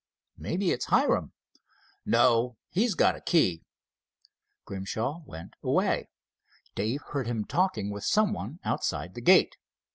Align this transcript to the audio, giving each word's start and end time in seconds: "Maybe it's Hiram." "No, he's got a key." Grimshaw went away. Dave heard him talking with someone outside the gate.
"Maybe 0.35 0.71
it's 0.71 0.85
Hiram." 0.85 1.31
"No, 2.07 2.57
he's 2.71 2.95
got 2.95 3.15
a 3.15 3.21
key." 3.21 3.65
Grimshaw 4.65 5.21
went 5.27 5.53
away. 5.61 6.09
Dave 6.73 7.03
heard 7.11 7.27
him 7.27 7.45
talking 7.45 7.91
with 7.91 8.03
someone 8.03 8.57
outside 8.65 9.13
the 9.13 9.21
gate. 9.21 9.57